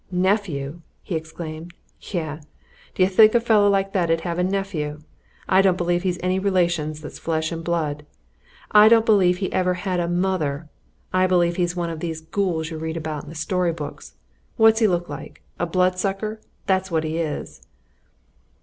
"Nephew!" 0.11 0.81
he 1.03 1.13
exclaimed. 1.13 1.73
"Yah! 2.01 2.39
d'ye 2.95 3.05
think 3.05 3.35
a 3.35 3.39
fellow 3.39 3.69
like 3.69 3.93
that 3.93 4.09
'ud 4.09 4.21
have 4.21 4.39
a 4.39 4.43
nephew? 4.43 4.97
I 5.47 5.61
don't 5.61 5.77
believe 5.77 6.01
he's 6.01 6.17
any 6.23 6.39
relations 6.39 7.01
that's 7.01 7.19
flesh 7.19 7.51
and 7.51 7.63
blood! 7.63 8.03
I 8.71 8.87
don't 8.89 9.05
believe 9.05 9.37
he 9.37 9.53
ever 9.53 9.75
had 9.75 9.99
a 9.99 10.07
mother! 10.07 10.67
I 11.13 11.27
believe 11.27 11.57
he's 11.57 11.75
one 11.75 11.91
of 11.91 11.99
these 11.99 12.21
ghouls 12.21 12.71
you 12.71 12.79
read 12.79 12.97
about 12.97 13.25
in 13.25 13.29
the 13.29 13.35
story 13.35 13.73
books 13.73 14.15
what's 14.57 14.79
he 14.79 14.87
look 14.87 15.07
like? 15.07 15.43
A 15.59 15.67
bloodsucker! 15.67 16.41
that's 16.65 16.89
what 16.89 17.03
he 17.03 17.19
is!" 17.19 17.61